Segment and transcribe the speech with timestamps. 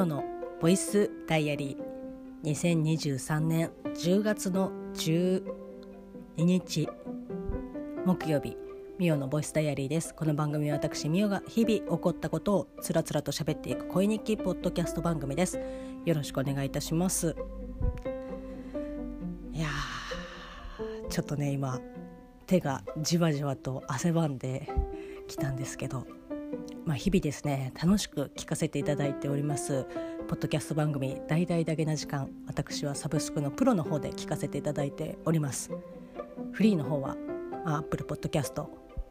[0.00, 0.24] オの
[0.62, 2.50] ボイスダイアリー。
[2.50, 5.42] 2023年10月の12
[6.38, 6.88] 日
[8.06, 8.56] 木曜日
[8.98, 10.14] ミオのボイスダイアリーです。
[10.14, 15.60] この番組は私ミオが日々起こったことをつらつらと喋っていく恋日記ポッドキャスト番組です。
[16.06, 17.36] よろしくお願いいたします。
[19.52, 19.68] いや
[21.10, 21.78] ちょっとね今
[22.46, 24.66] 手がじわじわと汗ばんで
[25.28, 26.06] きたんですけど。
[26.90, 29.86] まあ、日々ですね楽しく聞かせていただいております
[30.26, 35.70] ポッドキャスト番組「大々だけな時間」私はサブスクのプロの方で聞かせていただいております
[36.50, 37.16] フリーの方は、
[37.64, 38.66] まあ、Apple Podcast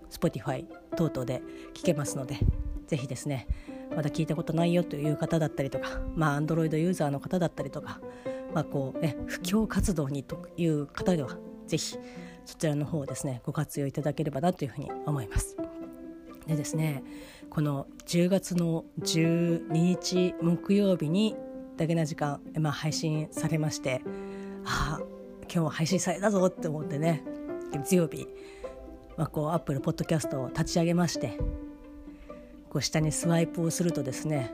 [0.10, 0.66] Spotify
[0.98, 1.42] 等々で
[1.74, 2.38] 聞けますので
[2.88, 3.48] ぜひですね
[3.96, 8.02] まだ聞いたことないよという方だったりとかまあ Android ユーザーの方だったりとか
[8.54, 11.96] まあこうね布教活動にという方ではぜひ
[12.44, 15.55] そちらの方をですねご活用いただければなというふうに思います。
[16.49, 17.04] でですね
[17.50, 21.36] この10月の12日木曜日に
[21.78, 24.02] だけな時間、まあ、配信されまして
[24.66, 25.04] ああ
[25.42, 27.24] 今日は配信されたぞって思ってね
[27.74, 28.27] 月曜日、
[29.18, 31.40] まあ、こうアップルポッドキャストを立ち上げまして
[32.70, 34.54] こう下にスワイプをするとですね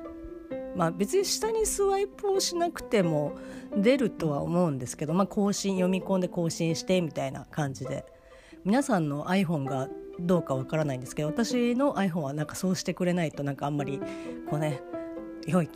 [0.76, 3.34] まあ別に下にスワイプをしなくても
[3.76, 8.06] 出るとは思うんですけど、まあ、更新読み込んで更新してみたいな感じで
[8.64, 13.99] 皆さんの iPhone がどうかわからないんですけど私の iPhone はなんかそうしてくれないとなんかあんまり
[14.49, 14.81] こうね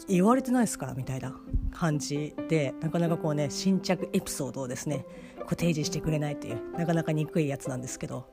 [0.08, 1.36] 言われてないですからみたいな
[1.72, 5.06] 感じでなかなかこうね新着エピソードをですね
[5.40, 8.26] こう提示してくれないというなかなか憎いやつなんですけど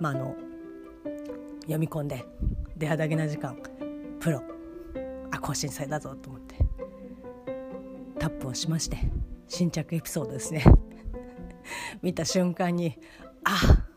[0.00, 0.36] まああの
[1.62, 2.24] 読み込んで
[2.76, 3.56] 「出肌げな時間
[4.18, 4.42] プロ」
[5.30, 6.56] あ更新されたぞと思って
[8.18, 8.98] タップをしまして
[9.46, 10.64] 新着エピソードですね。
[12.02, 12.98] 見た瞬間に
[13.44, 13.87] あ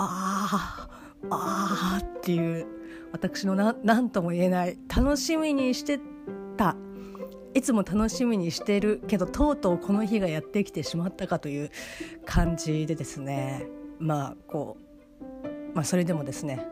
[0.00, 0.88] あ
[1.28, 2.66] あああっていう
[3.12, 6.00] 私の何とも言えない楽しみにして
[6.56, 6.76] た。
[7.54, 11.70] いつも楽しみにしてるけどとうとうこの日がやってきてしまったかという
[12.24, 13.66] 感じでですね。
[13.98, 14.76] まあこ
[15.20, 16.64] うまあそれでもですね。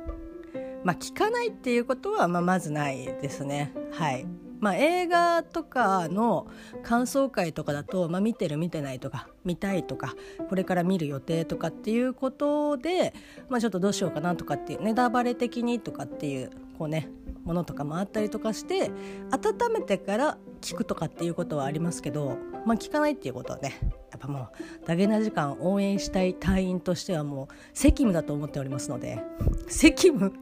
[0.84, 3.72] まあ聞かないっていうことはまあまずないですね。
[3.92, 4.26] はい。
[4.60, 6.46] まあ、映画とかの
[6.82, 10.14] 感想会とかだと、まあ、見てる見てないとか見たいとか
[10.48, 13.14] これから見る予定とかっていうことで、
[13.48, 17.08] まあ、ちょっとどうしようかなとかっていうネタバレ的にとかっていうこうね
[17.44, 18.90] ものとかもあったりとかして
[19.30, 23.78] 温めてから聞くとかっていうことはありますけど、まあ、聞かないっていうことはね
[24.10, 24.48] やっぱも
[24.82, 29.22] うダゲな時間応援したい隊員としてはもう責務だと思っておりますので
[29.68, 30.32] 責務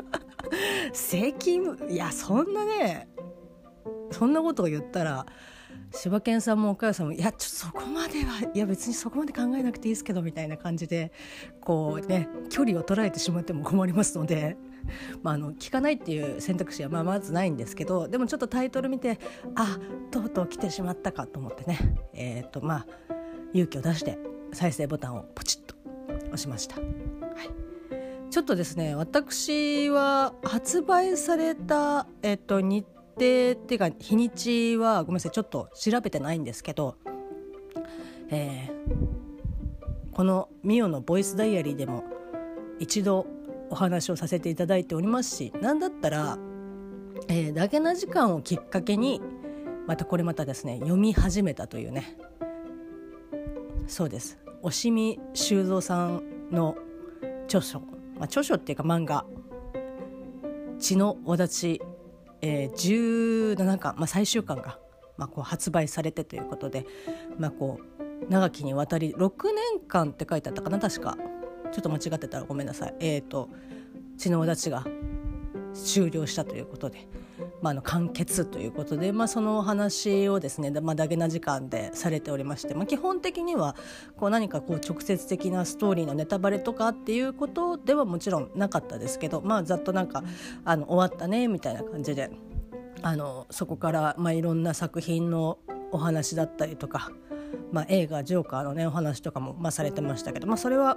[0.92, 3.08] 責務いやそんなね
[4.10, 5.26] そんなことを言ったら
[5.92, 11.12] 柴犬さんも岡谷さんも「いやちょっとそこまではいや別にそこまで考えなくていいですけど」みたいな感じで
[11.60, 14.56] こうね距離を捉えてしまっても困りますので。
[15.22, 19.18] まあ、あの聞かないっていう選択肢はまあまずないんですけどでもちょっとタイトル見て
[19.54, 19.78] あ
[20.10, 21.78] とうとう来てしまったかと思ってね、
[22.14, 22.86] えーとまあ、
[23.52, 24.18] 勇気を出して
[24.54, 25.74] 再生ボタンをポチッと
[26.28, 26.76] 押しました。
[26.76, 27.70] はい
[28.30, 32.60] ちょっとですね私は発売された、えっと、
[33.20, 36.96] 日程っていうか日にちはごめんなさいちょっと調べてないんですけど、
[38.30, 42.04] えー、このミオのボイスダイアリーでも
[42.78, 43.26] 一度
[43.68, 46.38] お話をさせていただいておりますし何だったら、
[47.28, 49.20] えー、だけな時間をきっかけに
[49.86, 52.16] またこれまたですね読み始めたというね。
[53.86, 54.38] そうです。
[54.62, 56.76] 押見修造さんの
[57.46, 57.86] 著書、ま
[58.20, 59.24] あ、著書っていうか漫画
[60.78, 61.80] 「血のわだち
[62.42, 64.78] えー、17巻、まあ、最終巻が、
[65.16, 66.86] まあ、こう発売されてということで、
[67.38, 71.16] まあ、こう長きにわたり6年間って書いてあったかな確か。
[71.72, 72.94] ちょっと間違ってたらごめんなさい。
[73.00, 73.48] えっ、ー、と
[74.18, 74.84] 血の立ちが
[75.72, 77.08] 終了したということで、
[77.62, 83.76] まあ、の完結ということで、まあ、そのお話をですね、まあ、ダゲな時間でされておりまして、まあ、基本的には
[84.16, 90.24] こう何かこう直接的なストーリーのネタバレとかっていうことではもちろんなかったですけど、まあ、ざっとなんか
[90.64, 92.30] あの終わったねみたいな感じで
[93.02, 95.58] あのそこから、まあ、いろんな作品の
[95.92, 97.10] お話だったりとか、
[97.72, 100.96] まあ、映画「ジョーカー」のねお話とかも、まあ、されてましたけど、まあ、それは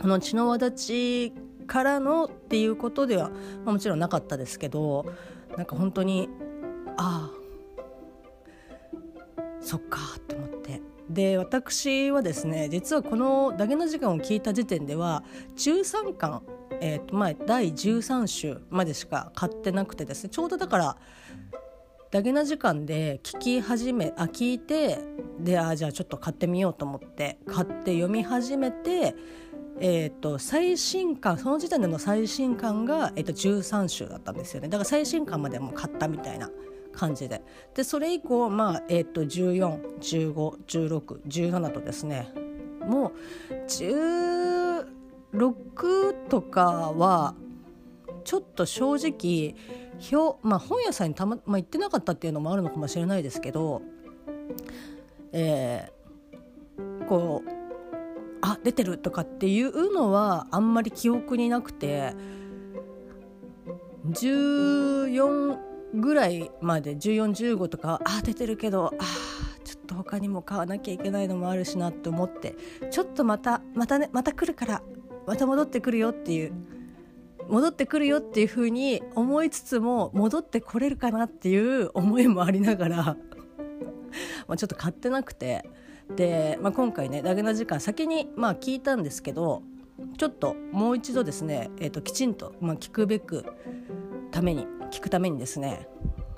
[0.00, 1.32] この血の輪立ち
[1.66, 3.30] からのっていうことでは、
[3.64, 5.06] もちろんなかったですけど
[5.56, 6.28] なんか本当に
[6.96, 7.44] ああ
[9.60, 10.82] そっかって思って。
[11.08, 15.22] で私はですね実はこの「ダゲな時間」を聞いた時点では
[15.56, 16.42] 13巻、
[16.80, 20.96] えーとまあ、第13週までしか買ってなくてですねちょうどだから
[22.10, 24.98] ダゲな時間で聞き始めあ聞いて
[25.40, 29.14] であじゃあちょっと買ってみようと思って買って読み始めて
[29.80, 34.68] えーと、最新刊その時点での最新刊が、えーと、13週だったんですよね。
[34.68, 36.48] だから最新刊までも買ったみたいな
[36.92, 37.42] 感じで。
[37.74, 42.32] でそれ以降、まあえーと、と14151617とですね
[42.86, 43.12] も
[43.50, 47.34] う16とかは
[48.24, 49.54] ちょっと正直
[50.12, 53.82] 表、まあ、本屋さんにたま、まあ、行ってなかったっていうのもあるのかもしれないですけど、
[55.32, 57.63] えー、こう
[58.44, 62.12] あ出てるとかっていうのはあんまり記憶になくて
[64.10, 65.56] 14
[65.94, 69.04] ぐらいまで1415とかあ出てるけどあ
[69.64, 72.54] ちょっと他にも買わなきゃいけないのもあるしなって思って
[72.90, 74.82] ちょっとまたまたねまた来るから
[75.26, 76.52] また戻ってくるよっていう
[77.48, 82.96] 戻ってくるよっていうふうに思いつつも戻ってこれるかなっていう思いもありながら
[84.46, 85.64] まあちょっと買ってなくて。
[86.16, 89.62] で、まあ、今回ねダゲな時間先にまあ聞いたんですけど
[90.18, 93.44] ちょっともう一度ですね、えーと、きちんと、まあ、聞くべく
[94.30, 95.88] ために聞くためにですね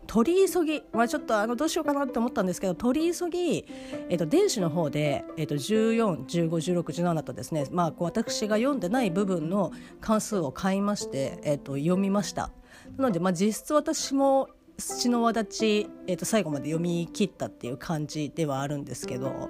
[0.06, 3.66] 取り急ぎ、まあ、ちょっとあのどうしようかなって思ったんですけど取り急ぎ、
[4.08, 12.50] えーと、電子の方で、えーと、14151617とですね、まあ、こう私が読んでない部分の関数を買いまして、えー、と読みました。
[12.96, 14.48] なので、まあ、実質私も
[14.78, 19.48] 土の輪立ち、えー、と最後まで読み切ったっていう感じではあるんですけど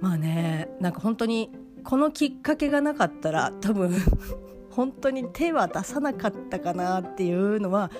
[0.00, 1.50] まあねなんか本当に
[1.82, 3.92] このきっかけがなかったら多分
[4.70, 7.90] 本当に手は出さなかったかなっていうのは、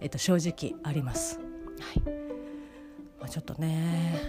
[0.00, 1.40] えー、と正直あります。
[1.80, 2.00] はい
[3.20, 4.20] まあ、ちょっとね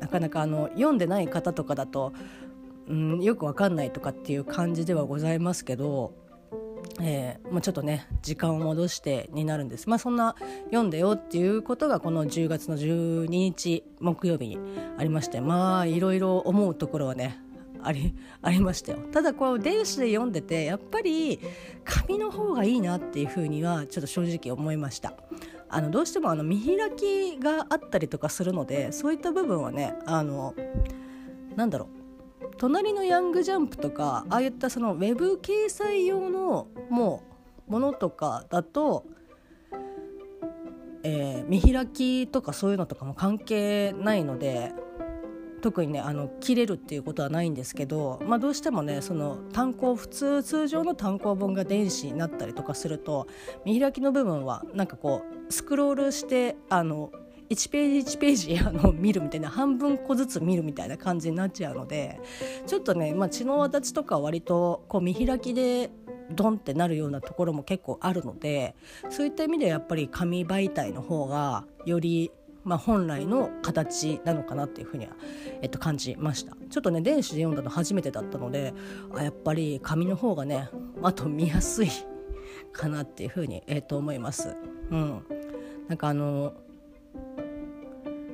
[0.00, 2.12] なかなかあの読んでない方とかだと、
[2.88, 6.14] うん、よくわかんないとかっていう感じではございますけど
[7.00, 9.88] えー、もうちょっとね時間を戻してになるんです。
[9.88, 10.34] まあそんな
[10.66, 14.58] 読んでよっていうことがこの10月の12日木曜日に
[14.98, 17.38] ありましてまあいろいろ思うところはね
[17.82, 18.98] あり ありましたよ。
[19.12, 21.40] ただこう電子で読んでてやっぱり
[21.84, 25.14] 紙の方がいいなっていうふうにはちょっと正直思いました。
[25.68, 30.54] あのどうしてもあの見開きがあったりとかするのでそういった部分はねあの
[31.56, 31.95] なんだろう。
[32.58, 37.22] 隣のヤングジャンプとかああいったそのウェブ掲載用のも
[37.68, 39.04] うものとかだと、
[41.02, 44.72] えー、見開きとかそういうのとかも関係ないので
[45.62, 53.26] 特にねあの切れるっていうことはないんですけど、まあ、どうしてもねその単行普通通常の単行本が電子になったりとかすると
[53.64, 57.10] 見開きの部分はなんかこうスクロールしてあの
[57.48, 62.20] 1ページ1ページあの見るみたいな半分個ずつ見るみたいな感じになっちゃうので
[62.66, 65.90] ちょっとね、まあ、血の輪立ちとか割とこう見開きで
[66.30, 68.74] ドンってなるようなところも結構あるので
[69.10, 72.30] そういった意味ではやっぱり紙媒体の方がより
[72.64, 75.12] まあ、本来の形なのかなっていうふうには、
[75.62, 78.74] えっと、感じましたちょっとね電子で読んだの初めてだったので
[79.14, 80.68] あやっぱり紙の方がね
[81.00, 81.90] あと見やすい
[82.72, 84.56] かなっていうふうに、えっと、思います。
[84.90, 85.22] うん、
[85.88, 86.54] なんかあの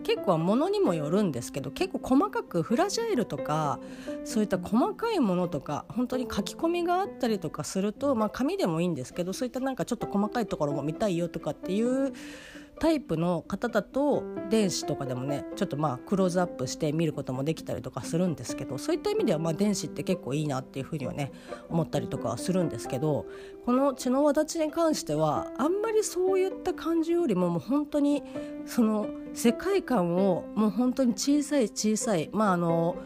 [0.02, 3.78] 結構ものにもよるんですけど結構細かくフラジャイルとか
[4.24, 12.12] そういった細かいものとか本当に書き込みがあったりとかすると、まあ、紙でもいいんですけどそういったなんかちょっと細かいところも見たいよとかっていう
[12.82, 21.30] タイプの方だと電子とかでもねちょっとまあクローズアップして見ることもできたりとかするんですけどそういった意味ではまあ電子って結構いいなっていうふうにはね
[21.68, 23.26] 思ったりとかはするんですけど
[23.64, 28.24] この血の輪立ちに関してはあんまりそういった感じよりももう本当に
[28.66, 32.96] その世界観をもう本当に小さい小さいまああの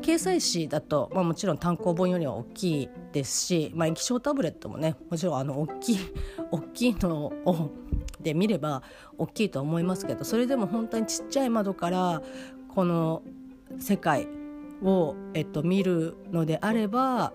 [0.00, 5.98] 掲載誌だと、まあ、もちろん単行本よりは大きいですし、まあ、液晶タブレットもねもちろんあの大きい
[6.52, 7.87] 大きいのを
[8.28, 8.82] で見れば
[9.16, 12.22] 大きいと思いますけどそれでも本当にちっちゃい窓から
[12.74, 13.22] この
[13.78, 14.28] 世界
[14.82, 17.32] を、えっと、見るのであれば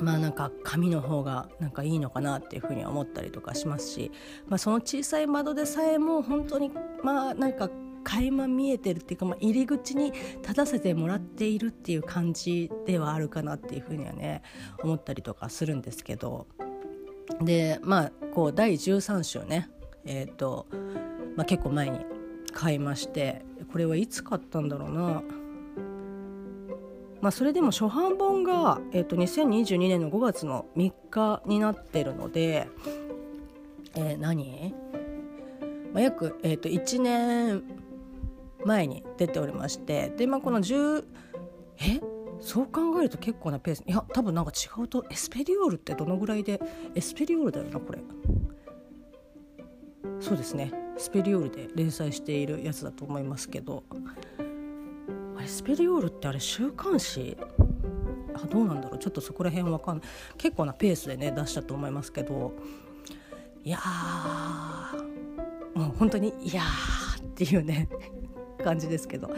[0.00, 4.12] まあなんか紙の方がなんかいいのかなっていうふうに思ったりとかしますし、
[4.46, 6.70] まあ、その小さい窓でさえも本当に
[7.02, 7.70] まあなんか
[8.04, 14.42] 垣間見えてるっていうか、まあ、入り口に立たせてもらっているっていう感じではあるかなっていうふうにはね
[14.82, 16.46] 思ったりとかするんですけど。
[17.42, 19.68] でまあこう第13週ね。
[20.08, 20.66] え、ー、と、
[21.36, 22.00] まあ、結構前に
[22.52, 25.22] 買いましてこれはいつ買ったんだろうな。
[27.20, 32.68] まあ、それでも初版本が、えー、と2022年の5月の3日になってるので、
[33.96, 34.72] えー、何、
[35.92, 37.64] まあ、約、えー、と1年
[38.64, 41.04] 前に出ておりましてで、まあ、この10
[41.80, 42.00] え？
[42.40, 43.82] そう考えると結構なペース。
[43.84, 46.60] いや多分なんか違うとエスペリオールってどのぐらいで？
[46.94, 47.98] エスペリオールだよなこれ。
[50.20, 50.72] そうですね。
[50.96, 53.84] スペリオールで連載しているやつだと思いますけど。
[55.36, 57.36] あれスペリオールってあれ週刊誌？
[58.34, 58.98] あどうなんだろう。
[58.98, 60.06] ちょっとそこら辺わかんない。
[60.36, 62.52] 結構なペースでね出したと思いますけど。
[63.64, 63.78] いや
[65.74, 67.88] もう本当にいやっていうね
[68.64, 69.30] 感じですけど、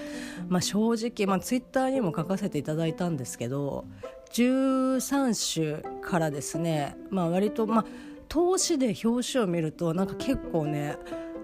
[0.49, 3.87] まあ、正直、まあ、ツイッターにも書かせていただいたんですけど
[4.33, 7.85] 13種からですね、まあ、割と、まあ、
[8.31, 10.97] 投資で表紙を見るとなんか結構ね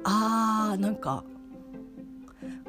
[0.05, 1.25] あーなんか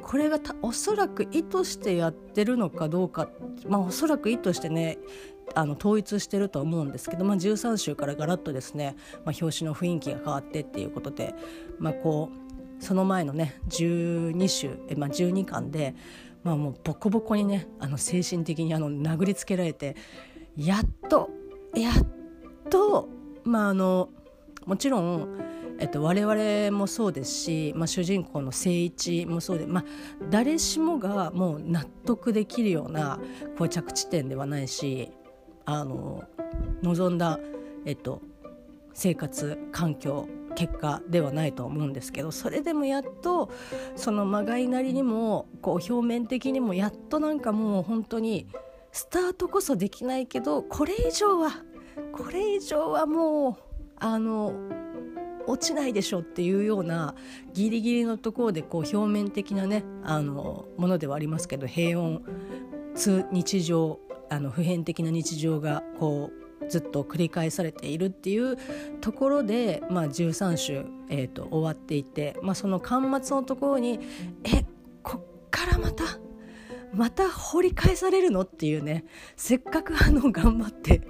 [0.02, 3.30] これがたおそらく意図してやってるのかどうか
[3.68, 4.98] まあおそらく意図してね
[5.54, 11.34] あの統一してると思うんですけど、まあ、13週からガラッとですね、まあ、表紙の雰囲気が変わってっていうことで、
[11.78, 12.30] まあ、こ
[12.80, 15.94] うその前のね12週、まあ、12巻で、
[16.42, 19.96] まあ、もうボコボコにねあの精神的にあの殴りつけられて
[20.56, 21.30] やっと
[21.74, 23.08] やっと
[23.48, 24.10] まああの
[24.66, 29.84] もちろんえっと、我々もそうですし、まあ、主人公の誠一もそうで、まあ、
[30.28, 33.20] 誰しもがもう納得できるような
[33.56, 35.12] こう着地点ではないし
[35.66, 36.24] あの
[36.82, 37.38] 望んだ、
[37.84, 38.22] えっと、
[38.92, 40.26] 生活環境
[40.56, 43.48] 結果ではないと思うんですけどそれでもやっと
[43.94, 48.48] そのまがいなりにもこう表面的にもやっとなんかもう本当に
[48.90, 51.62] スタートこそできないけどこれ以上は
[52.12, 53.56] これ以上はもう
[53.96, 54.52] あの
[55.46, 57.14] 落ちないでしょっていうような
[57.54, 62.20] ギリギリのところでこう表面的なねあのものではありますけど平穏
[62.94, 66.30] 通日常あの普遍的な日常がこ
[66.62, 68.58] うずっと繰り返されているっていう
[69.00, 74.00] ところで、まあ、13週、えーと、終わっていて、まあ、その巻末のところに
[74.44, 74.66] え
[75.02, 76.04] こっからまた
[76.92, 79.04] また掘り返されるのっていうね
[79.36, 81.00] せっかくあの頑張って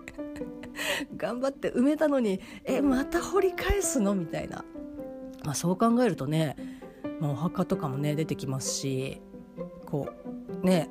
[1.17, 4.15] 頑張って埋めたのにえまた掘り返すの？
[4.15, 4.65] みたいな、
[5.45, 6.57] まあ、そう考えるとね、
[7.21, 9.21] まあ、お墓とかもね出てきますし
[9.87, 10.11] こ
[10.63, 10.91] うね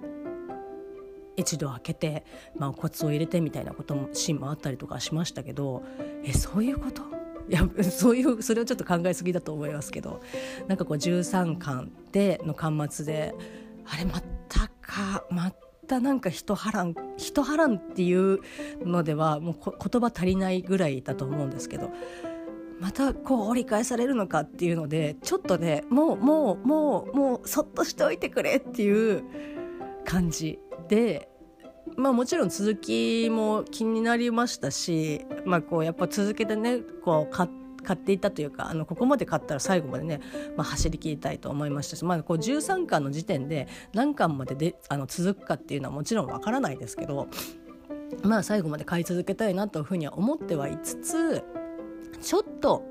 [1.35, 2.25] 一度開けて、
[2.55, 5.83] まあ、骨を入れてみたいなこともシーンもあったりとかしましたけど
[6.23, 7.03] えそういうこと？
[7.49, 10.21] いやそういうそれをちょっと考えすぎだと思いますけど
[10.67, 13.33] なんかこう13巻での巻末で
[13.85, 15.53] あれまたかま
[15.87, 18.39] たなんか人波乱人波乱っていう
[18.81, 21.91] のではもう言葉足りないぐらいだと思うんですけど
[22.79, 29.23] またこう折り返されるのかっていうのでちょっとねもうもうもうもうそっとしておいてくれっていう
[30.05, 31.29] 感じで
[31.95, 40.19] まあもちろん続きも気になりましたしまあこうやっぱ続けてねこう買って買っていたというかあのここまで買ったら最後までね、
[40.57, 47.29] まあ、走り切りたいと思いましたし、まあ、こう13巻の時点で何巻までであの続くかっていうのはもちろんわからないですけど
[48.23, 51.43] まあ最後まで買い続けたいなというふうには思ってはいつつ
[52.21, 52.83] ちょっと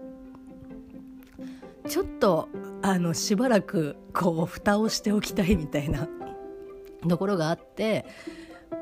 [1.87, 2.49] ちょっと
[2.81, 6.09] あのしばらくこう蓋をしておきたいみたいな
[7.07, 8.07] ところがあって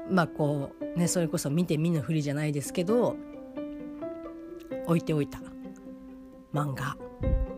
[0.09, 3.17] まあこうねそれこそ見て見ぬふりじゃないですけど
[4.87, 5.54] 置いておいた。
[6.55, 6.97] 漫画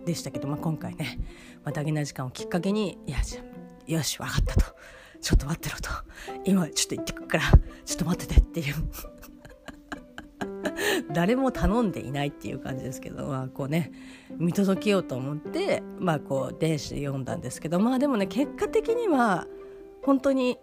[0.05, 1.19] でしたけど、まあ、今回ね、
[1.63, 3.19] まあ、ダゲな時間をきっかけに「いや
[3.87, 4.65] よし分かった」と
[5.21, 5.91] 「ちょっと待ってろ」と
[6.45, 7.45] 「今ちょっと行ってくっから
[7.85, 8.75] ちょっと待ってて」っていう。
[11.13, 13.93] 誰も頼んでいないっていう感じですけど、まあ、こうね
[14.37, 19.47] 見届けようと思って、まあ、こう電子で読んだんですけどまあでもね結果的には
[20.03, 20.59] 本当に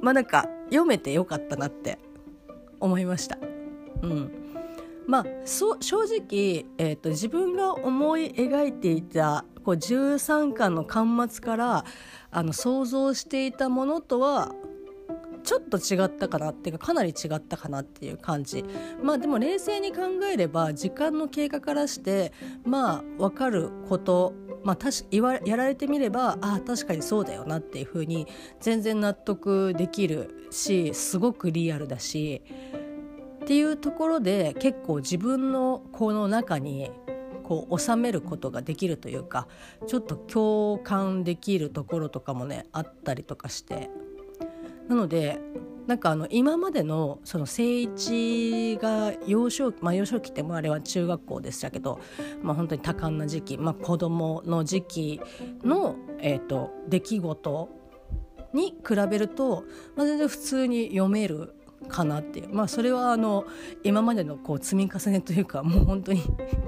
[0.00, 1.98] まあなんか読めてよかったなって
[2.80, 3.38] 思いました。
[4.02, 4.45] うん。
[5.06, 11.84] まあ、正直、えー、自分が思い描いていたこう13巻の巻末から
[12.52, 14.52] 想像していたものとは
[15.42, 18.64] ちょっと違ったかなっていうかかなり違ったかなっていう感じ。
[19.00, 22.32] まあでも冷静に考えれば時間の経過からして
[22.64, 24.34] まあ分かること
[24.64, 24.78] まあ、
[25.12, 28.26] 言わやられてみればああ確かにそうだよなっていうふうに
[28.60, 32.42] 全然納得できるしすごくリアルだし
[33.46, 36.90] っていうところで結構自分のこの中に
[37.44, 39.46] こう収めることができるというか
[39.86, 43.88] ちょっと共感できるところとかもねあったりとかして。
[44.88, 45.40] なので
[45.86, 52.00] なんかあの今までのその誠一が幼少期まあ幼少期ってもあれは中学校でしたけど、
[52.42, 55.20] まあ、本当に多感な時期、まあ、子供の時期
[55.62, 57.68] の、えーと、出来事
[58.52, 61.55] に比べると、まあ、全然普通に読める
[61.88, 62.48] かなっていう。
[62.52, 63.44] まあそれはあの
[63.84, 66.22] 今までのこう積み重ねというかもう本当に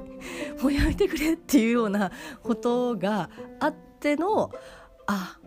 [0.63, 2.11] もうやめてくれっていうような
[2.43, 4.51] ことがあっての
[5.07, 5.39] あ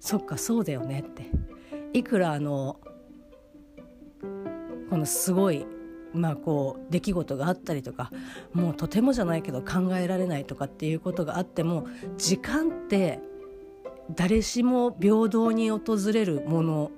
[0.00, 1.30] そっかそうだよねって。
[1.92, 2.78] いくらあの
[4.90, 5.64] このすごい
[6.12, 8.10] まあこう出来事があったりとか
[8.52, 11.86] もうとてもじゃないけど考えられないとかっていうことがあっても
[12.16, 13.20] 時間って
[14.14, 16.90] 誰しも平等に訪れるもの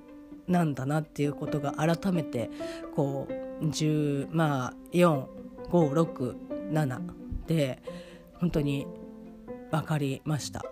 [0.47, 2.49] なんだなっていうことが改めて
[2.95, 3.33] こう
[3.65, 7.01] 10まあ4567
[7.47, 7.81] で
[8.35, 8.87] 本当に
[9.71, 10.63] 分かりました。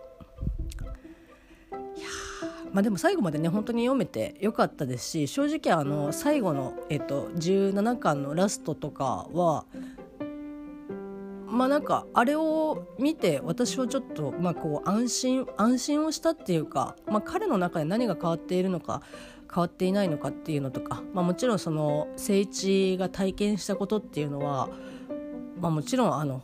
[2.73, 9.63] まあ、でも最後までね本当に読めてよかったですし正直あの最後の、えっと、17巻のラストとかは
[11.47, 19.01] まあなんかあれを見て私はちょっとまあこう安心安心をしたっていうか、まあ、彼の中で何が変わっているのか
[19.53, 24.69] 変わっていないのかっていうのとか、まあ、もちろんその聖一が体験したことっていうのは、
[25.59, 26.41] まあ、もちろんあの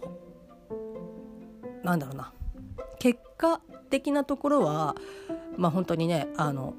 [1.84, 2.34] なんだろうな。
[3.00, 4.96] 結果的なところは
[5.58, 6.76] まあ本当にねあの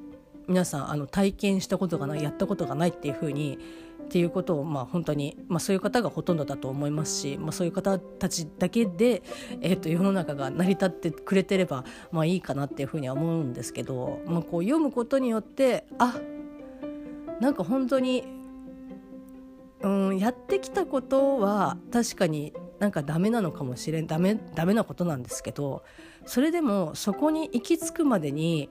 [0.49, 3.59] 皆さんあの体験したことがないやったことがないっていうふうに
[4.13, 9.23] っていうことをまあ本当に、まあ、そういう方がほとんどだと思いますし、まあ、そういう方たちだけで、
[9.63, 16.21] えー、と世の中が成り立ってくれてればまあいいかなっていうふうには思うんですけど、まあ、こう読むことによってあ
[17.41, 18.25] なんか本当に、
[19.81, 25.85] うん、やってきたことは確かになんかダメなのかもしれんダメダメなことなんですけど
[26.27, 28.69] それでもそこに行き着くまでに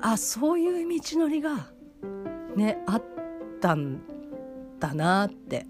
[0.00, 1.68] あそういう道のりが
[2.56, 3.02] ねあっ
[3.60, 4.00] たん
[4.80, 5.66] だなって。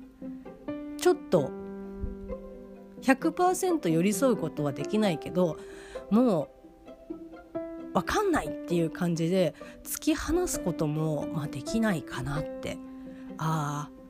[0.97, 1.51] ちょっと
[3.01, 5.57] 100%寄り添うことはできないけど
[6.11, 6.51] も
[7.15, 12.79] う分かんないっていう感じで突き放すことも、まあ、できないかなって。
[13.39, 14.01] ああ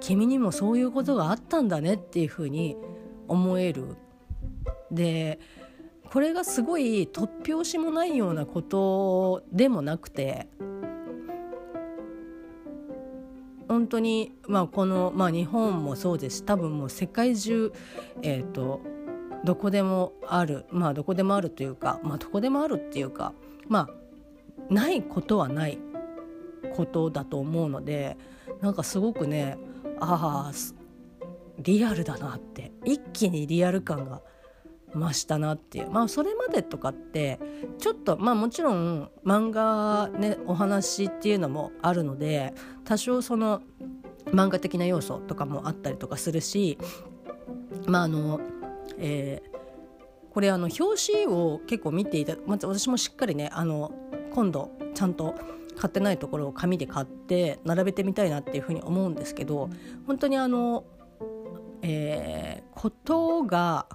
[0.00, 2.76] 君にもそういうことがあったんだねっていうふうに
[3.28, 3.96] 思える。
[4.90, 5.40] で
[6.12, 10.48] これがすごい突拍子もないようなことでもなくて
[13.68, 16.38] 本当に、まあ、この、まあ、日本もそうです。
[16.38, 17.72] し多分もう世界中、
[18.22, 18.80] えーと、
[19.44, 23.32] どこでもあるまあどこでもあるというか、まあ、どこでもあるっていうか
[23.68, 23.88] ま
[24.70, 25.78] あないことはない
[26.74, 28.16] ことだと思うので
[28.60, 29.56] なんかすごくね
[30.00, 30.52] ああ
[31.58, 34.20] リアルだなって一気にリアル感が
[34.94, 35.90] 増したなっていう。
[35.90, 37.38] まあそれまでとかって
[37.78, 42.54] ちょっとまあもちろん漫画ねお話っていうのもあるので
[42.86, 43.60] 多少その
[44.26, 46.78] 漫画的な要素とかもあったりとかするし
[47.86, 48.40] まああの
[48.98, 53.92] えー、これあの表紙を結構見ていた、まず私もしっかりねあの
[54.32, 55.34] 今度ちゃんと
[55.76, 59.68] 買ってないところを紙で買って並べてみたいなっていうふうに思うんですけど
[60.06, 60.84] 本当にあの、
[61.82, 63.86] えー、ことが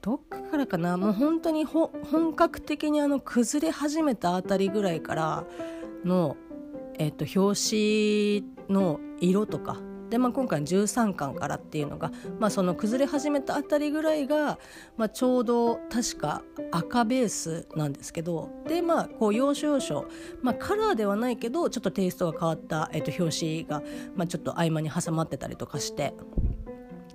[0.00, 5.44] どっからかなもう本当に本格的にあの崩れ始めたあたりぐらいから
[6.04, 6.36] の、
[6.98, 9.78] えー、と表紙の色とか
[10.10, 14.58] で、まあ、今回13巻からっていうのが、まあ、その崩れ始めたあたりぐらいが、
[14.96, 20.06] まあ、ちょうど確か赤ベースなんですけどでまあこう要所要所、
[20.42, 23.82] まあ、カラーではないけどちょっとテイストが変わった、えー、と表紙が、
[24.16, 26.14] まあ、ちょっと合間に挟まってたりとかして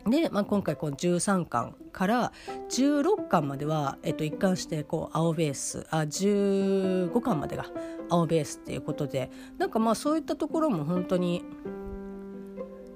[0.10, 2.34] で、まあ、今回この13巻から
[2.70, 7.66] 16巻までは、えっと、一貫してこう青ベースあ15巻までが
[8.10, 11.44] 青ベースっていうことでなんかまあそういったところも本当に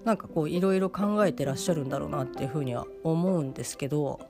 [0.08, 4.22] なんかこういろいろ考えてらっしゃるんだろうなっていうふうには思うんですけど、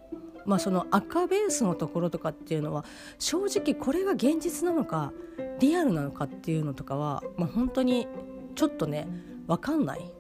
[0.45, 2.83] まあ、その赤ベースのところとかっていうのは
[3.19, 5.13] 正直これが現実なのか
[5.59, 8.07] リアルなのかっていうのとかは、まあ、本当に
[8.55, 9.07] ちょっとね
[9.45, 10.11] 分かんない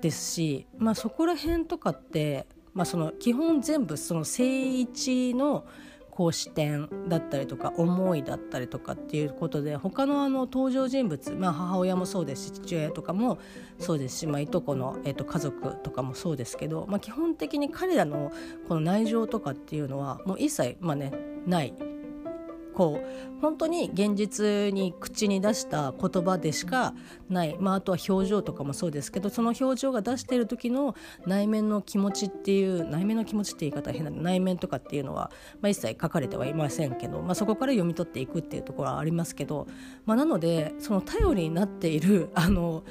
[0.00, 5.64] ですし、まあ、そこら辺とかって、まあ、その基本全部その誠一の
[6.12, 13.38] こう視点だったりとか思いだったりとかっていうことで他のあの登場人物、まあ、母親もそうですし父親とかも
[13.78, 18.30] そうですし、まあ、いとこの、えー、と家族とかもそうですけど、まあ、基本的に彼らの
[18.68, 21.12] この内情とかっていうのはもう一切、まあね、
[21.46, 21.74] ない。
[22.74, 26.94] こう本当に現実に口に出した言葉でしか
[27.28, 30.94] ない、まあ、あとは表情とかもそうですけどその表情が出している時の
[31.26, 35.30] 内面の気持ちっていう内面の気持ちって言い方は変な内面とかっていうのは、
[35.60, 39.66] まあ、一切書かれてはいませんけど、まあ、そこから読み取っていくっていうところはありますけど、
[40.06, 42.84] まあ、なのでその頼りになっているあの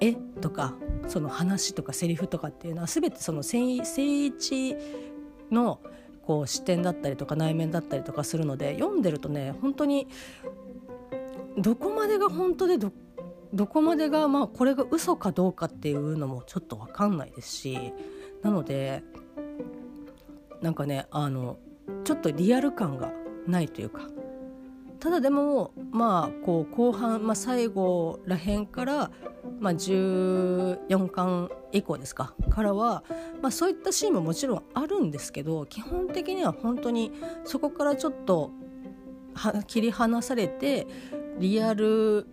[0.00, 0.74] 絵とか
[1.06, 4.76] その話とかセリフとかっていうのは全てその誠一
[5.50, 5.80] の
[6.26, 10.08] こう視点だったりとか内面だったりとかするので読んでるとね本当に
[11.56, 12.92] どこまでが本当でど
[13.54, 17.92] どこまでがまあこれが嘘かどうかっていうのもちょっと分かんないですし
[18.42, 19.02] なので
[20.60, 21.56] なんかねあの
[22.04, 23.12] ちょっとリアル感が
[23.46, 24.02] ないというか
[25.06, 29.12] ただでもまあこう後半、まあ、最後らへんから、
[29.60, 32.34] まあ、14巻以降ですか。
[32.50, 33.04] からは、
[33.40, 37.12] まあ、そういったシーンももちろんあるんですけど基本的には本当に
[37.44, 38.50] そこからちょっと
[39.68, 40.88] 切り離されて
[41.38, 42.26] リアル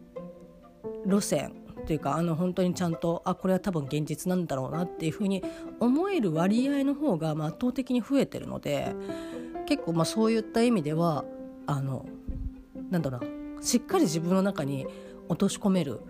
[1.06, 1.54] 路線
[1.86, 5.44] というかあの本当にちゃんとあこれは多分現実なんだろうなっていうふうに
[5.80, 8.96] 思える割合の方が圧倒的に増えてるので
[9.68, 11.24] 結構まあそういった意味では
[11.68, 12.08] あの
[12.94, 13.62] なんだろうな。
[13.62, 14.88] しっかり自分の中に
[15.28, 16.02] 落とし込める。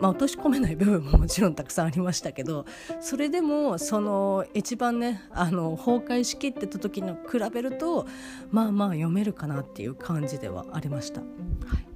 [0.00, 2.66] まあ、落とし込めない部分ももちろんたくさんありましたけど
[3.00, 8.06] それでもその一番ねあの崩壊しきってた時の比べると
[8.50, 11.20] まあまあ読めるかなっていう感じではありました。
[11.20, 11.26] は
[11.78, 11.86] い。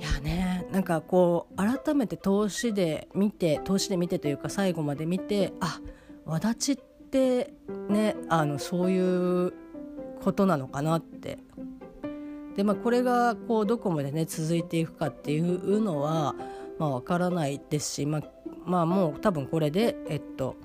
[0.00, 5.80] いやねなんかこう改めて投資で見て投資で見てというか最後まで見てあ
[6.24, 7.52] わだちって
[7.88, 9.52] ねあのそういう
[10.24, 11.38] ことなのかなって
[12.56, 16.34] でまあこれがこうどこまでね続いていくかっていうのは
[16.78, 18.22] まあわからないですし、まあ、
[18.64, 20.56] まあもう多分これでえっと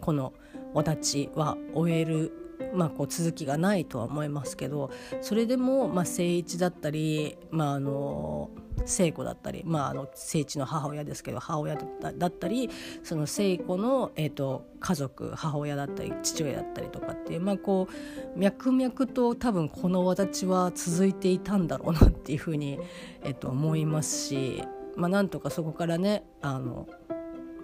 [0.00, 0.32] この
[0.74, 2.32] お立ちは終える
[2.74, 8.50] まあ、こう続きがないとは思いますけどそれでも、まあ、誠一だったり、まあ、あの
[8.84, 12.70] 聖子だったり、まあ、あの聖一の母親ですけど母親だったり
[13.02, 17.88] その聖子の、えーと、家族母親だったり父親だったりとかっていう,、まあ、こ
[18.34, 22.78] う脈々と多分この私は続いていたんだろうなっていうふうに、
[23.22, 24.62] えーと思いますし、
[24.96, 26.86] まあ、なんとかそこからねあの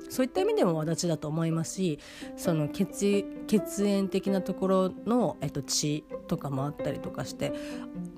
[0.08, 1.98] そういった意味でも私だと思いますし
[2.36, 7.52] その血血縁的なところの、えっと、血とかもあったりとかして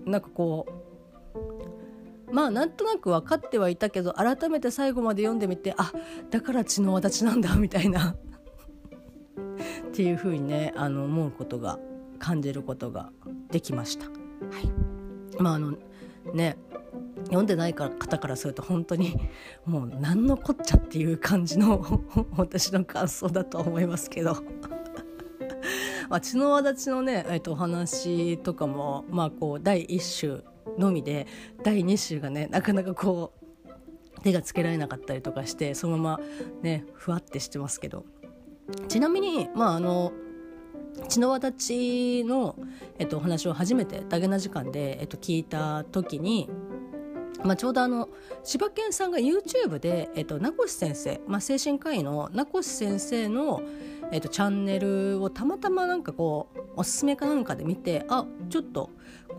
[0.04, 0.72] なんかこう
[2.32, 5.92] まあなんとなく分かってはいたけど改めて最後まで読んでみてあ
[6.30, 8.16] だから血の私なんだみたいな。
[9.88, 11.78] っていうふうにねあの思うことが
[12.18, 13.10] 感じることが
[13.50, 14.06] できました。
[14.06, 14.12] は
[15.38, 15.74] い、まああの
[16.32, 16.56] ね
[17.24, 19.16] 読んでない方からすると本当に
[19.66, 22.02] もう何のこっちゃっていう感じの
[22.36, 24.36] 私の感想だと思いますけど。
[26.08, 31.26] まあ、血の輪立ちのね、えっと、お話とかも、まあ、こう第1種のみで
[31.62, 36.20] 第2種がねなかなかこう手がつけられなかったりとかしてそのまま
[36.62, 38.04] ねふわってしてますけど。
[38.88, 40.12] ちなみにまああの
[41.08, 41.52] 血の輪立
[42.22, 42.56] ちの、
[42.98, 46.48] えっと、お話を初めてダゲな時間で、えっと、聞いた時に
[47.44, 48.08] まあ、ちょうどあの
[48.44, 53.62] 柴犬さんが YouTube で、えっと、名越先生、まあ、精神科医の名越先生の、
[54.12, 58.90] えっと、チャンネルをたまたまなんかこうおすすめかなんかで見てあちょっと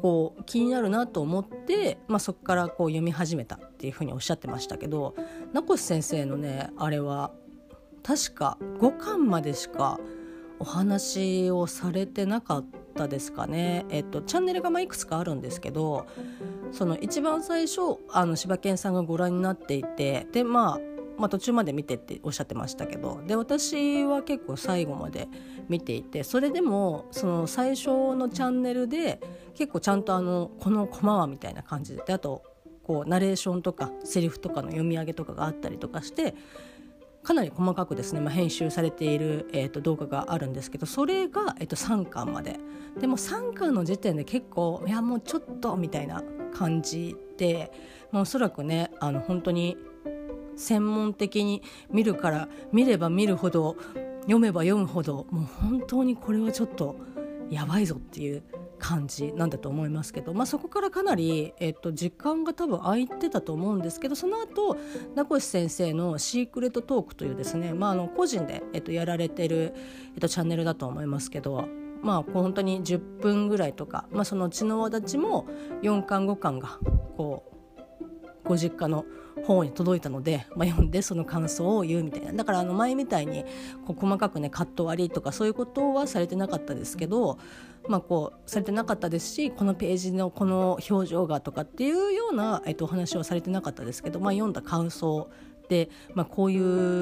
[0.01, 5.15] こう気になるなと思って、まあ、そこからこう読み始めたっていうふうにおっしゃってましたけど
[5.53, 7.31] 名越先生のねあれは
[8.03, 9.99] 確か5巻までしか
[10.59, 13.85] お話をされてなかったですかね。
[13.89, 16.05] えっと、チャンネルがまいくつかあるんですけど
[16.71, 20.79] その一番最初あの柴犬さんがご覧になっていてで、まあ、
[21.21, 25.27] まあ途中まで見てっておっしゃってましたけどで私は結構最後まで
[25.69, 29.21] 見ていてそれでもその最初のチャンネルで
[29.55, 32.43] 結構ちゃんとあのこのコマはみたいな感じでであと
[32.83, 36.33] こうナレーションとかセリフとかの読み上げとかがあったりとかして
[37.23, 42.59] かなり細かくですね、まあ、編集されている、えー、と動画があるんですけどそれが、えー、と3巻まで。
[42.99, 47.71] でも3巻の時点で結構いやもうちょっとみたいな感じで、
[48.11, 49.77] まあ、おそらくねあの本当に
[50.55, 53.75] 専門的に見るから見れば見るほど
[54.21, 56.95] 読めば読むほどもう本当にこれはちょっと
[57.49, 58.43] やばいぞっていう
[58.81, 64.75] 感じなんだと思いますけど、まあ、そこからかなり、えっと、時間が多分空いてたと思うんですけどその後
[65.15, 69.73] 名越先生の「シークレットトーク」というですね、まあ、あの個人で、えっと、やられてる、
[70.15, 71.67] えっと、チャンネルだと思いますけど
[72.01, 75.45] まあ本当に10分ぐらいとか、まあ、その血の輪立ちも
[75.83, 76.79] 4巻5巻が
[77.17, 77.43] こ
[78.45, 79.05] うご実家の
[79.45, 82.33] 本に届いたので、まあ、読んでその感想を言うみたいな。
[82.33, 83.43] だからあの前みたいに
[83.85, 87.37] こう細かくねカット割りとかそういうことはされてなかったですけど、
[87.87, 95.29] まあ、こうされてなかったですしこのページのこの表情がとかっていうような、えっと、お話はされてなかったですけど、まあ、読んだ感想、
[96.13, 96.57] まあ、こうい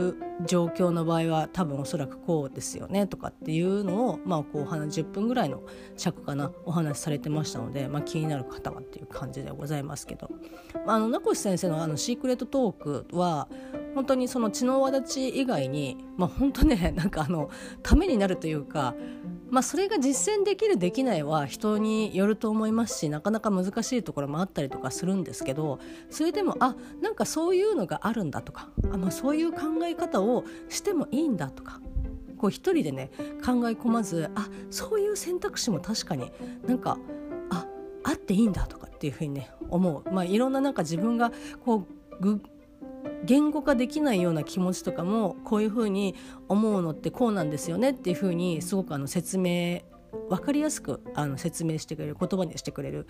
[0.10, 5.64] う状況の場合は多分おそらくこうですよねとかっていうのを、まあ、こう10分ぐらいの
[5.98, 10.30] 尺かなお話しされてましたので、まあ、気になる方はっていう感じでございますけど、
[10.86, 13.48] まあ、あの名越先生のあのシークレットトークは
[13.96, 17.50] 本当にその知能輪立ち以外に、まあ、本当ねなんかあの
[17.82, 18.96] ためになるというか、
[19.50, 31.82] まあ、それが実践できるできないは人によると思いますしなかなか難しいところもあったりとかするんですけどそれでもあなんかそういうのがあるんだとかあ、まあ、そういう考え方をしてもいいんだとか
[32.38, 33.12] こう一人でね
[33.46, 36.32] 考え込まずあそういう選択肢も確かに
[36.66, 36.98] なんか
[37.50, 37.66] あ
[38.04, 41.32] あっていいんだとかっていうふうにね思う、まあ、いろんななんか自分が
[41.66, 41.88] こ
[42.22, 42.40] う
[43.26, 46.16] 言語化できないような気持ちとかもこういうふうに
[46.48, 49.82] 思うのってこうなんですよねっていうふうにすごくあの説明
[50.30, 53.08] 分かりやすくあの説明してくれる言葉にしてくれる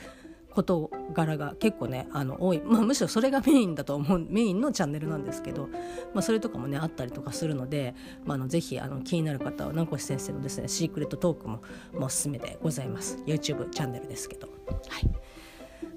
[0.51, 5.67] 事柄が結構ねあの多い、まあ、むしろそれがメインだと思うメインのチャンネルなんですけど、
[6.13, 7.93] まあ、それとかもねあったりとかするので、
[8.25, 11.61] まあ、あのぜひあの気になる方は南越先生のですねシークレットトークも
[11.93, 13.17] もおすすめでございます。
[13.25, 14.47] YouTube チャンネルですけど。
[14.47, 15.09] はい。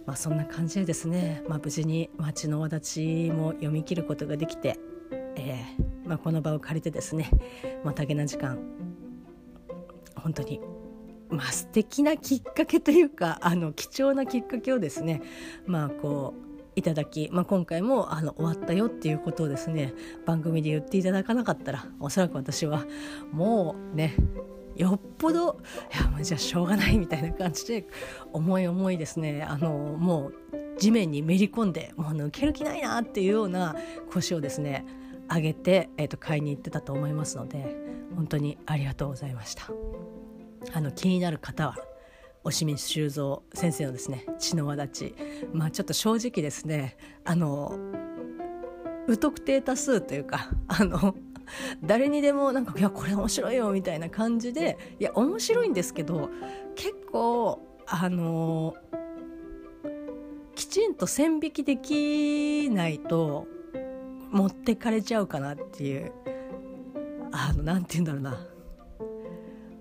[0.06, 4.78] まあそんな感じでですね、まあ、無事に町の輪立ちも読み切ることができて、
[5.36, 7.30] えーまあ、この場を借りてですね
[7.84, 8.58] またげな時間
[10.16, 10.60] 本当に
[11.30, 15.22] まあ素敵なきっかけというかあの貴重なきっかけをですね
[15.66, 19.92] まあこういただき、まあ、今回もあの終わったよっていうことをですね
[20.24, 22.84] 番組で言っていただかなかったらおそらく私は
[23.30, 24.14] もうね
[24.76, 25.60] よっぽど
[25.92, 27.86] いやもうじゃあしょうがないみたいな感じで
[28.32, 30.34] 重い重いですねあのもう
[30.78, 33.76] 地面にめり込んでもう抜ける気ないなっていうような
[34.10, 34.84] 腰をですね
[35.32, 37.76] 上げて、えー、と買いに行ってたと思いますので
[38.16, 39.70] 本当にありがとうございました。
[40.72, 41.76] あの気になる方は
[42.44, 45.14] 押見修造先生のですね血の輪立ち
[45.52, 47.76] まあちょっと正直ですねあの
[49.06, 51.14] 不特定多数というかあの
[51.82, 56.30] 誰にでもなんか「いやこれ面白いよ」みたいな感じでいや面白いんですけど
[56.74, 58.74] 結構あの
[60.54, 63.46] きちんと線引きできないと
[64.30, 66.12] 持ってかれちゃうかなっていう
[67.32, 68.46] あのなんて言うんだろうな。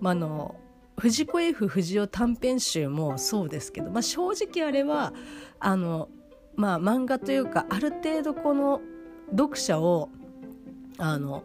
[0.00, 0.56] まあの
[0.96, 5.12] 藤子 F 不二雄短編集もそうですけど、まあ、正直あれは
[5.58, 6.08] あの、
[6.54, 8.80] まあ、漫画というかある程度この
[9.30, 10.10] 読者を
[11.02, 11.42] あの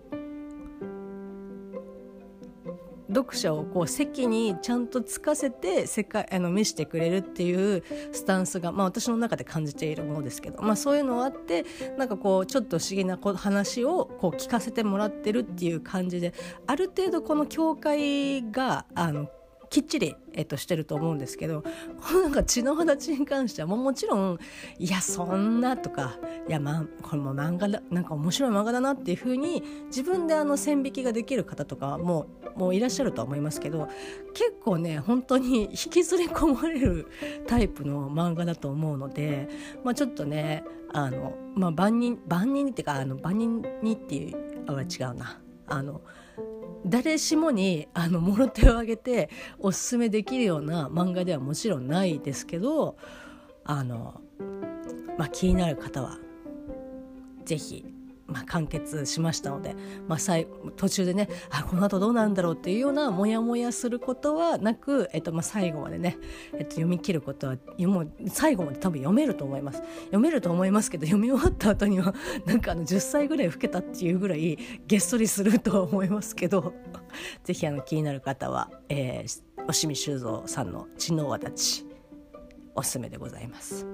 [3.09, 11.65] 読者をこう席にちゃんとつかせて世界あの見せてくれるっていうスタンスが、まあ、私の中で感じているものですけど、まあ、そういうのがあって
[11.97, 16.35] なんかこうちょっと不思議な話をこう聞かせてもらってるっていう感じで
[16.67, 19.27] ある程度この教会があの
[19.69, 24.39] きっちり、えっと、してると思うんですけどこの なんか血の形に関してはももちろん
[24.79, 33.87] いやそんなとかいや、ま、これも漫画だなんか面白い漫画だなっていうふうに自分であの線引きができる方とかももういらっしゃるとは思いますけど
[34.33, 37.07] 結構ね本当に 引きずり込まれる
[37.45, 39.49] タイプの漫画だと思うので、
[39.83, 45.41] まあ、ちょっとねあの、まあ、万人万人っていうかあの万人にっていうあは違うな。
[45.69, 46.01] あの
[46.85, 52.97] 誰しもにあのもろ手を挙げておすすめできるような漫画ではもちろんないですけど
[53.65, 54.21] あの、
[55.17, 56.17] まあ、気になる方は
[57.45, 57.96] 是非
[58.27, 59.75] まあ、完結しましたので、
[60.07, 60.19] まあ、
[60.75, 66.17] 途中でねあこの後どうなんだろうっていうようなモヤモヤすることはなく、えっとまあ、最後までね、
[66.53, 69.81] えっと、読み切ることはもう最後まで多分読めると思います。
[70.05, 72.13] 読めると思いますけど読み終わった後には
[72.45, 76.73] なんかあの10歳ぐらい老けたっていうぐらいげっそりするとは思いますけど
[77.43, 81.85] ぜひあの気になる方は、えー、押見修造さんの「知能輪立ち」
[82.77, 83.85] おすすめでございます。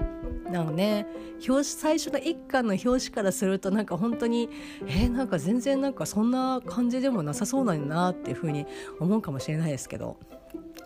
[0.52, 1.08] なのね
[1.48, 4.50] 表紙最初の一巻の表紙からするとなんか本当に
[4.86, 8.67] えー、なんか全然なんかそんな感じでもなさそうなんだなっていうふうに
[9.00, 10.19] 思うかもしれないですけど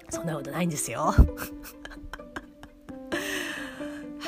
[0.09, 1.01] そんなことないんですよ。
[1.11, 1.13] は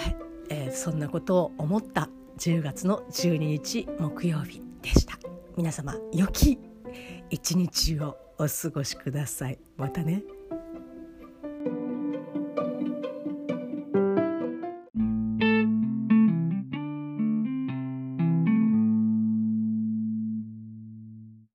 [0.10, 0.16] い
[0.50, 5.18] えー、そんなことを思った10月の12日木曜日でした。
[5.56, 6.60] 皆様良き
[7.30, 9.60] 一日をお過ごしください。
[9.78, 10.24] またね。